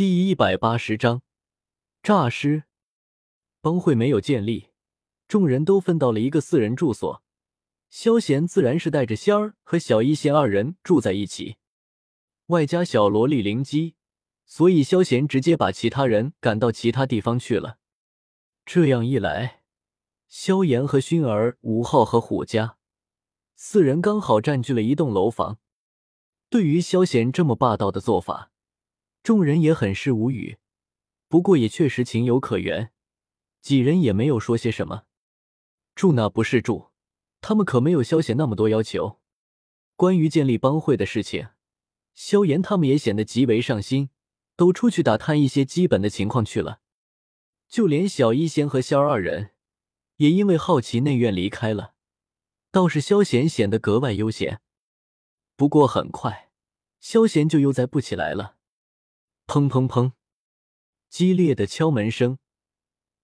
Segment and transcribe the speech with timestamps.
[0.00, 1.20] 第一百八十章
[2.02, 2.62] 诈尸。
[3.60, 4.70] 帮会没有建立，
[5.28, 7.22] 众人都分到了一个四人住所。
[7.90, 11.56] 萧贤自然是带着仙儿和小一仙二人住在一起，
[12.46, 13.94] 外加小萝莉灵姬，
[14.46, 17.76] 所以萧贤直接把其他人赶到其他地方去了。
[18.64, 19.60] 这样一来，
[20.28, 22.78] 萧炎和薰儿、吴昊和虎家
[23.54, 25.58] 四人刚好占据了一栋楼房。
[26.48, 28.49] 对于萧贤这么霸道的做法，
[29.22, 30.58] 众人也很是无语，
[31.28, 32.92] 不过也确实情有可原，
[33.60, 35.04] 几人也没有说些什么。
[35.94, 36.90] 住那不是住，
[37.40, 39.20] 他们可没有萧贤那么多要求。
[39.96, 41.48] 关于建立帮会的事情，
[42.14, 44.08] 萧炎他们也显得极为上心，
[44.56, 46.80] 都出去打探一些基本的情况去了。
[47.68, 49.50] 就连小一仙和萧二人，
[50.16, 51.92] 也因为好奇内院离开了，
[52.70, 54.62] 倒是萧贤显得格外悠闲。
[55.54, 56.50] 不过很快，
[56.98, 58.56] 萧贤就悠哉不起来了。
[59.50, 60.12] 砰砰砰！
[61.08, 62.38] 激烈的敲门声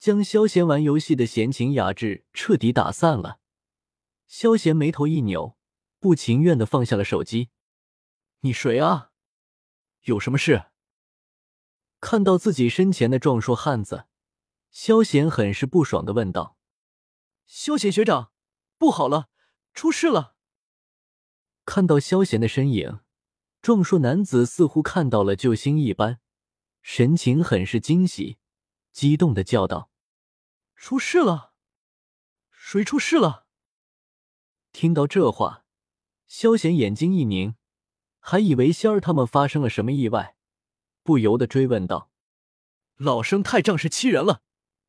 [0.00, 3.38] 将萧贤玩游戏的闲情雅致彻底打散了。
[4.26, 5.56] 萧贤眉头一扭，
[6.00, 7.50] 不情愿的放下了手机。
[8.42, 9.12] “你谁啊？
[10.06, 10.72] 有什么事？”
[12.02, 14.08] 看到自己身前的壮硕汉子，
[14.72, 16.56] 萧贤很是不爽的问道
[17.46, 18.32] ：“萧贤学长，
[18.76, 19.28] 不好了，
[19.72, 20.34] 出事了！”
[21.64, 22.98] 看到萧贤的身影。
[23.60, 26.20] 壮硕男子似乎看到了救星一般，
[26.80, 28.38] 神情很是惊喜，
[28.92, 29.90] 激动的叫道
[30.74, 31.52] ：“出事了！
[32.50, 33.46] 谁出事了？”
[34.72, 35.64] 听到这话，
[36.26, 37.56] 萧贤眼睛一凝，
[38.20, 40.36] 还以为仙儿他们发生了什么意外，
[41.02, 42.10] 不由得追问道
[42.96, 44.42] ：“老生太仗势欺人了，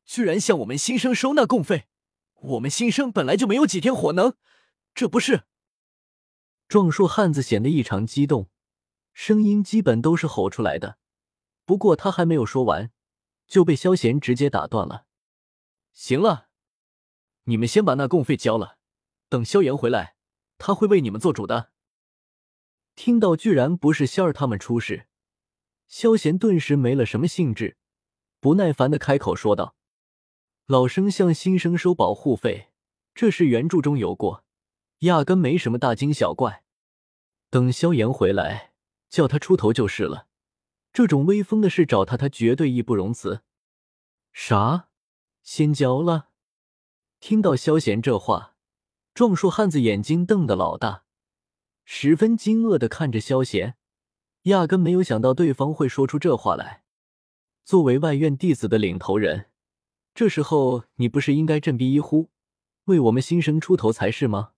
[0.04, 1.88] 居然向我们新生收纳供费！
[2.34, 4.34] 我们新生本来就没有几天火能，
[4.94, 5.44] 这不是……”
[6.68, 8.48] 壮硕汉子显得异常激动。
[9.12, 10.98] 声音基本都是吼出来的，
[11.64, 12.90] 不过他还没有说完，
[13.46, 15.06] 就被萧贤直接打断了。
[15.92, 16.48] 行了，
[17.44, 18.78] 你们先把那供费交了，
[19.28, 20.14] 等萧炎回来，
[20.56, 21.72] 他会为你们做主的。
[22.94, 25.06] 听到居然不是仙儿他们出事，
[25.86, 27.76] 萧贤顿时没了什么兴致，
[28.40, 29.74] 不耐烦的开口说道
[30.66, 32.70] ：“老生向新生收保护费，
[33.14, 34.44] 这是原著中有过，
[35.00, 36.64] 压根没什么大惊小怪。
[37.50, 38.69] 等萧炎回来。”
[39.10, 40.28] 叫他出头就是了，
[40.92, 43.42] 这种威风的事找他，他绝对义不容辞。
[44.32, 44.88] 啥？
[45.42, 46.28] 先交了？
[47.18, 48.54] 听到萧贤这话，
[49.12, 51.04] 壮硕汉子眼睛瞪得老大，
[51.84, 53.76] 十分惊愕的看着萧贤，
[54.42, 56.84] 压根没有想到对方会说出这话来。
[57.64, 59.50] 作为外院弟子的领头人，
[60.14, 62.30] 这时候你不是应该振臂一呼，
[62.84, 64.52] 为我们新生出头才是吗？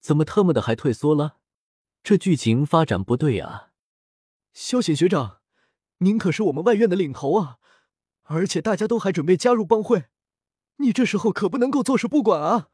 [0.00, 1.38] 怎么特么的还退缩了？
[2.02, 3.70] 这剧情发展不对啊！
[4.52, 5.38] 萧显学长，
[5.98, 7.58] 您可是我们外院的领头啊，
[8.24, 10.06] 而且大家都还准备加入帮会，
[10.78, 12.70] 你这时候可不能够坐视不管啊！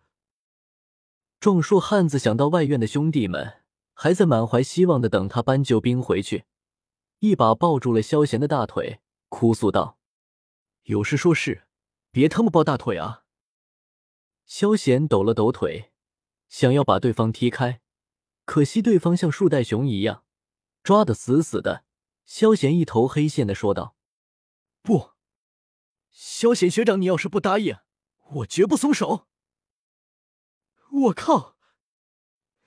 [1.39, 3.63] 壮硕汉子想到外院的兄弟们
[3.93, 6.47] 还在满怀希望的等他搬救兵回去，
[7.19, 9.99] 一把抱住了萧贤的大腿，哭诉道
[10.85, 11.65] ：“有事说事，
[12.11, 13.25] 别他妈抱大腿啊！”
[14.47, 15.93] 萧贤抖了抖腿，
[16.49, 17.83] 想要把对方踢开。
[18.49, 20.25] 可惜对方像树袋熊一样
[20.83, 21.85] 抓得死死的，
[22.25, 23.95] 萧贤一头黑线的说道
[24.81, 25.11] ：“不，
[26.11, 27.77] 萧贤学长，你要是不答应，
[28.37, 29.29] 我绝不松手。”
[30.91, 31.59] 我靠，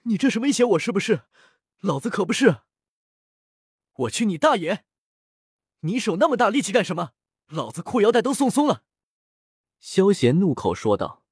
[0.04, 1.24] 你这是威胁我是不是？
[1.80, 2.62] 老子可不是！
[3.92, 4.86] 我去你大爷！
[5.80, 7.14] 你手那么大力气干什么？
[7.48, 8.84] 老子裤腰带都送松了！
[9.80, 11.26] 萧贤怒口说道：“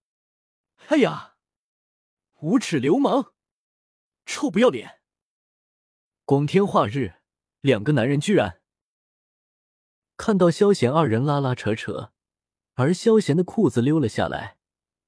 [0.90, 1.36] 哎呀，
[2.40, 3.34] 无耻流氓！”
[4.32, 5.02] 臭不要脸！
[6.24, 7.16] 光天化日，
[7.62, 8.62] 两个男人居然
[10.18, 12.14] 看到萧贤二人拉拉扯扯，
[12.76, 14.60] 而萧贤的裤子溜了下来，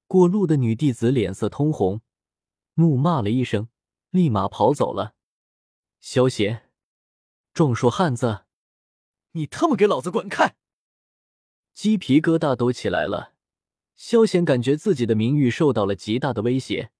[0.07, 2.01] 过路的女弟子脸色通红，
[2.73, 3.69] 怒骂了一声，
[4.09, 5.13] 立马跑走了。
[5.99, 6.71] 萧贤，
[7.53, 8.45] 壮硕汉子，
[9.33, 10.55] 你他妈给老子滚开！
[11.75, 13.35] 鸡皮疙瘩都起来了。
[13.95, 16.91] 萧贤感觉自己的名誉受到了极大的威胁。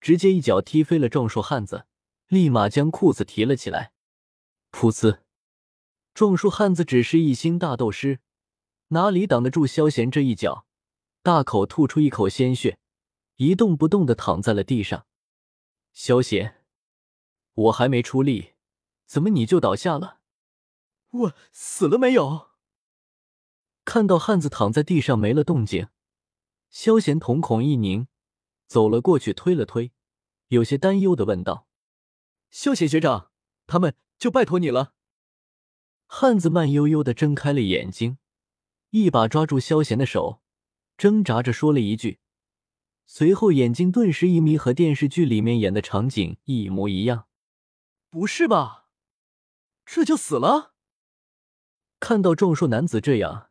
[0.00, 1.86] 直接一脚踢飞了壮硕汉子，
[2.28, 3.92] 立马将裤子提了起来。
[4.70, 5.20] 噗呲！
[6.14, 8.20] 壮硕汉子只是一星大斗师，
[8.88, 10.66] 哪里挡得住萧贤这一脚？
[11.22, 12.78] 大口吐出一口鲜血，
[13.36, 15.06] 一动不动的躺在了地上。
[15.92, 16.64] 萧贤，
[17.54, 18.54] 我还没出力，
[19.06, 20.20] 怎么你就倒下了？
[21.10, 22.50] 我死了没有？
[23.84, 25.88] 看到汉子躺在地上没了动静，
[26.68, 28.06] 萧贤瞳孔一凝。
[28.68, 29.90] 走了过去，推了推，
[30.48, 31.66] 有些担忧的问道
[32.50, 33.32] ：“萧贤学长，
[33.66, 34.92] 他们就拜托你了。”
[36.06, 38.18] 汉子慢悠悠的睁开了眼睛，
[38.90, 40.42] 一把抓住萧贤的手，
[40.96, 42.20] 挣扎着说了一句，
[43.06, 47.26] 随后眼睛顿时一迷，和电视剧里面演的场景一模一样。
[48.10, 48.90] 不是吧？
[49.86, 50.74] 这就死了？
[51.98, 53.48] 看到壮硕男子这样，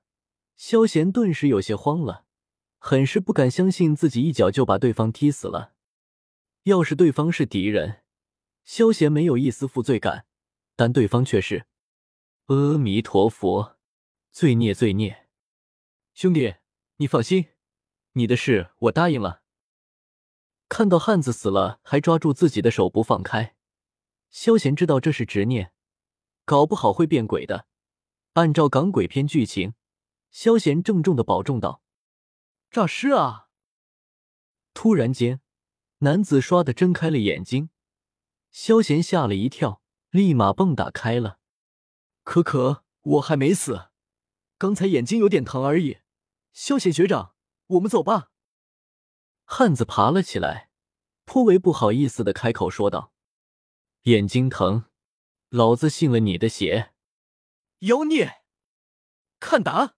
[0.56, 2.27] 萧贤顿时有些慌了，
[2.78, 5.74] 很是不敢相信自己一脚就把对方踢死了。
[6.64, 8.04] 要是对方是敌人，
[8.64, 10.26] 萧贤没有一丝负罪感，
[10.76, 11.66] 但对方却是。
[12.48, 13.78] 阿弥陀佛，
[14.32, 15.28] 罪孽罪孽！
[16.14, 16.56] 兄弟，
[16.98, 17.48] 你放心，
[18.14, 19.42] 你的事我答应了。
[20.70, 23.56] 看到汉子死了还抓住自己的手不放开，
[24.30, 25.72] 萧贤知道这是执念，
[26.44, 27.68] 搞不好会变鬼的。
[28.34, 29.74] 按照港鬼片剧情，
[30.30, 31.82] 萧贤郑重的保重道
[32.70, 33.50] ：“诈尸啊！”
[34.74, 35.42] 突然间，
[36.00, 37.70] 男子唰的睁开了眼睛，
[38.52, 39.82] 萧贤吓了一跳，
[40.12, 41.40] 立马蹦打开了。
[42.24, 43.90] 可可，我还没死，
[44.58, 46.00] 刚才眼睛有点疼而已。
[46.54, 47.36] 萧险学长，
[47.68, 48.32] 我们走吧。
[49.46, 50.70] 汉子爬了起来，
[51.26, 53.14] 颇为不好意思的开口说道
[54.04, 54.86] ：“眼睛疼，
[55.50, 56.94] 老子信了你的邪！”
[57.82, 58.44] 妖孽，
[59.40, 59.97] 看打！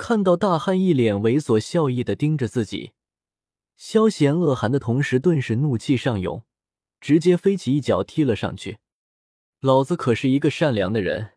[0.00, 2.94] 看到大汉一脸猥琐笑意的盯着自己，
[3.76, 6.42] 萧贤恶寒的同时，顿时怒气上涌，
[7.02, 8.78] 直接飞起一脚踢了上去。
[9.60, 11.34] 老子可是一个善良的人，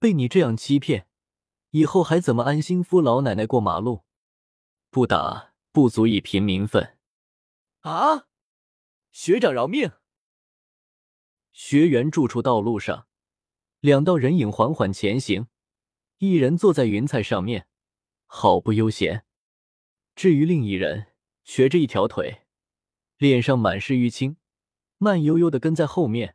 [0.00, 1.06] 被你这样欺骗，
[1.70, 4.02] 以后还怎么安心扶老奶奶过马路？
[4.90, 6.98] 不打不足以平民愤。
[7.82, 8.26] 啊！
[9.12, 9.92] 学长饶命！
[11.52, 13.06] 学员住处道路上，
[13.78, 15.46] 两道人影缓缓前行，
[16.18, 17.68] 一人坐在云彩上面，
[18.36, 19.24] 好不悠闲。
[20.16, 21.06] 至于另一人，
[21.44, 22.42] 瘸着一条腿，
[23.16, 24.38] 脸上满是淤青，
[24.98, 26.34] 慢悠悠的跟在后面。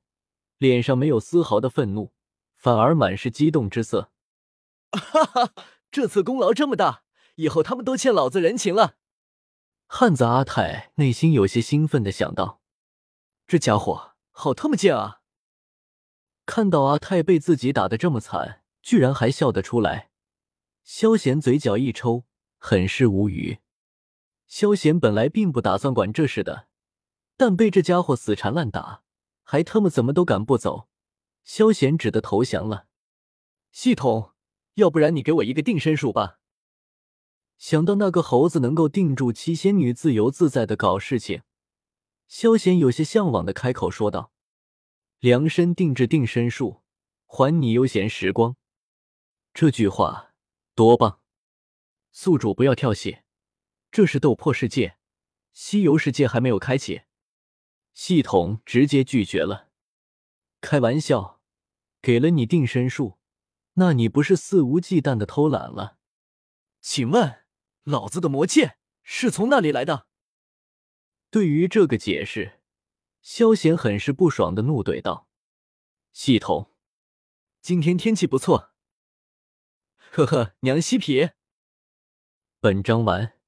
[0.58, 2.14] 脸上没有丝毫的愤怒，
[2.56, 4.14] 反而满是激动之色。
[4.92, 5.54] 哈哈，
[5.92, 7.04] 这次功劳这么大，
[7.36, 8.96] 以后他们都欠老子人情了。
[9.86, 12.62] 汉子阿泰内心有些兴奋的想到
[13.46, 15.20] ：“这家伙好他妈贱啊！”
[16.48, 20.09] 看到阿泰被自己打的这么惨，居然还笑得出来，
[20.92, 22.26] 萧贤嘴角一抽，
[22.58, 23.60] 很是无语。
[24.48, 26.68] 萧贤本来并不打算管这事的，
[27.38, 29.04] 但被这家伙死缠烂打。
[29.44, 30.90] 还他妈怎么都赶不走，
[31.44, 32.88] 萧贤只得投降了。
[33.72, 34.34] 系统，
[34.74, 36.40] 要不然你给我一个定身术吧。
[37.60, 41.44] 想到那个猴子能够定住七仙女，自由自在的搞事情，
[42.28, 44.32] 萧贤有些向往的开口说道
[45.22, 46.82] ：“量身定制定身术，
[47.28, 48.56] 还你悠闲时光。”
[49.54, 50.29] 这句话
[50.80, 51.20] 多棒！
[52.10, 53.24] 宿主不要跳戏，
[53.92, 54.96] 这是斗破世界，
[55.52, 57.02] 西游世界还没有开启。
[57.94, 59.72] 系统直接拒绝了。
[60.62, 61.42] 开玩笑，
[62.02, 63.20] 给了你定身术，
[63.74, 65.98] 那你不是肆无忌惮的偷懒了？
[66.80, 67.44] 请问，
[67.84, 70.08] 老子的魔剑是从哪里来的？
[71.30, 72.62] 对于这个解释，
[73.22, 75.28] 萧贤很是不爽的怒怼道
[76.14, 76.72] ：“系统，
[77.60, 78.68] 今天天气不错。”
[80.12, 81.30] 呵呵，娘西皮。
[82.60, 83.39] 本章完。